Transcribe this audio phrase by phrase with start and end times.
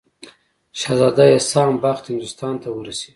[0.73, 3.09] شهزاده احسان بخت هندوستان ته ورسیږي.